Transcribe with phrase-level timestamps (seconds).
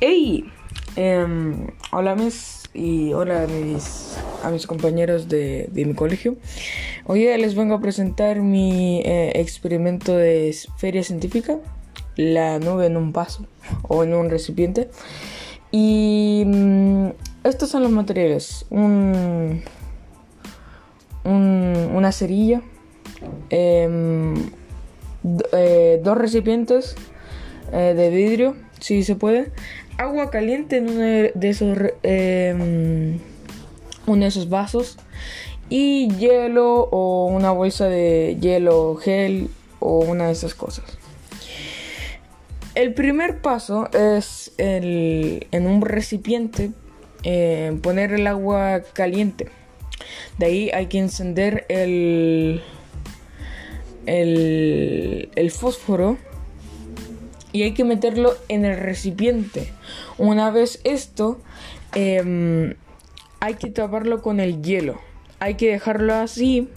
[0.00, 0.44] Hey,
[0.96, 6.36] em, hola mis y hola a mis, a mis compañeros de, de mi colegio.
[7.06, 11.58] Hoy día les vengo a presentar mi eh, experimento de feria científica,
[12.16, 13.46] la nube en un vaso
[13.82, 14.88] o en un recipiente.
[15.70, 17.08] Y mm,
[17.44, 19.62] estos son los materiales: un,
[21.24, 22.62] un- una cerilla,
[23.50, 24.34] em,
[25.52, 26.94] eh, dos recipientes
[27.72, 29.50] eh, de vidrio, si se puede,
[29.98, 33.18] agua caliente en uno de esos, em,
[34.06, 34.96] uno de esos vasos
[35.68, 39.48] y hielo o una bolsa de hielo gel
[39.78, 40.84] o una de esas cosas.
[42.74, 46.70] El primer paso es el- en un recipiente
[47.22, 49.48] eh, poner el agua caliente.
[50.38, 52.62] De ahí hay que encender el,
[54.06, 56.16] el, el fósforo
[57.52, 59.72] y hay que meterlo en el recipiente.
[60.18, 61.38] Una vez esto,
[61.94, 62.74] em,
[63.40, 65.00] hay que taparlo con el hielo.
[65.40, 66.68] Hay que dejarlo así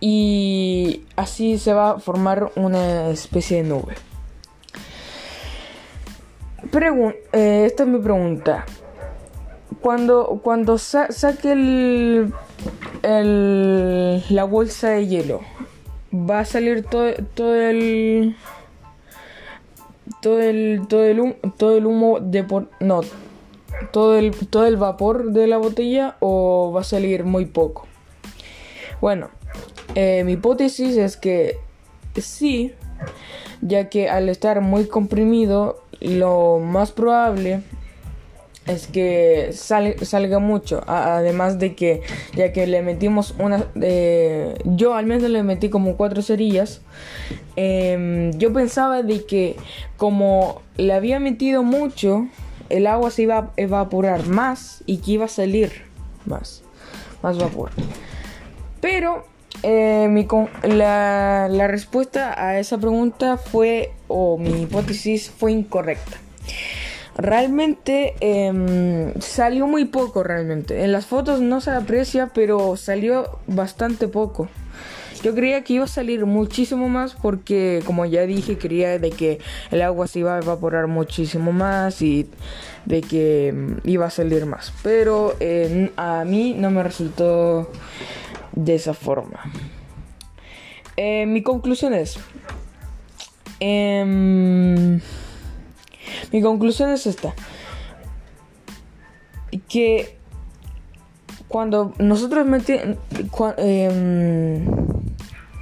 [0.00, 3.94] y así se va a formar una especie de nube.
[6.70, 8.64] Pregun- eh, esta es mi pregunta.
[9.80, 12.32] Cuando, cuando sa- saque el,
[13.02, 15.40] el- la bolsa de hielo,
[16.12, 18.34] va a salir todo, todo el
[20.20, 23.00] todo el todo el humo, todo el humo de por no
[23.92, 27.86] todo el todo el vapor de la botella o va a salir muy poco.
[29.00, 29.30] Bueno
[29.94, 31.58] eh, mi hipótesis es que
[32.16, 32.72] sí
[33.60, 37.62] ya que al estar muy comprimido lo más probable
[38.66, 40.82] es que sal- salga mucho.
[40.86, 42.02] Además de que,
[42.34, 43.64] ya que le metimos una.
[43.80, 46.80] eh, yo al menos le metí como cuatro cerillas.
[47.56, 49.56] em, yo pensaba de que,
[49.96, 52.26] como le había metido mucho,
[52.70, 55.82] el agua se iba a evaporar más y que iba a salir
[56.24, 56.62] más.
[57.22, 57.70] Más vapor.
[58.80, 59.24] Pero
[59.62, 60.26] eh, mi
[60.62, 66.18] la, la respuesta a esa pregunta fue, o mi hipótesis fue incorrecta.
[67.16, 70.82] Realmente em, salió muy poco realmente.
[70.82, 74.48] En las fotos no se aprecia, pero salió bastante poco.
[75.22, 79.38] Yo creía que iba a salir muchísimo más porque, como ya dije, creía de que
[79.70, 82.28] el agua se iba a evaporar muchísimo más y
[82.84, 84.72] de que em, iba a salir más.
[84.82, 85.34] Pero
[85.96, 87.70] a mí no me resultó
[88.52, 89.40] de esa forma.
[90.96, 92.18] Eh, mi conclusión es...
[93.60, 94.53] em,
[96.34, 97.32] mi conclusión es esta.
[99.68, 100.16] Que
[101.46, 102.44] cuando nosotros
[103.30, 104.66] cua- em,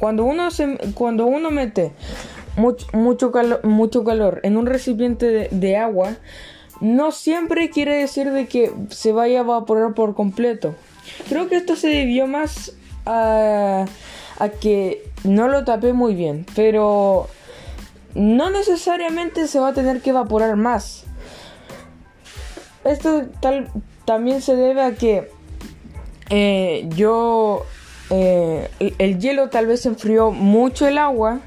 [0.00, 1.92] cuando uno se cuando uno mete
[2.56, 6.16] mucho mucho calor, mucho calor en un recipiente de, agua
[6.80, 10.74] no siempre quiere decir de que se vaya a evaporar por completo.
[11.28, 12.72] Creo que esto se debió más
[13.04, 13.84] a
[14.60, 17.28] que no lo tapé muy bien, pero
[18.16, 21.04] no necesariamente se va a tener que evaporar más.
[22.84, 23.68] Esto tal,
[24.04, 25.30] también se debe a que
[26.30, 27.64] eh, yo
[28.10, 31.40] eh, el, el hielo tal vez enfrió mucho el agua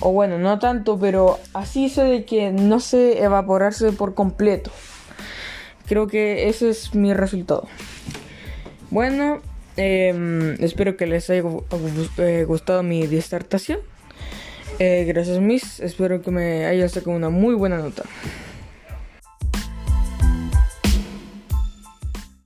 [0.00, 4.70] o bueno no tanto pero así hizo de que no se evaporarse por completo.
[5.86, 7.66] Creo que ese es mi resultado.
[8.90, 9.40] Bueno
[9.76, 13.80] em, espero que les haya gu- gu- gustado mi disertación
[14.80, 15.78] eh, gracias Miss.
[15.78, 18.02] Espero que me haya sacado una muy buena nota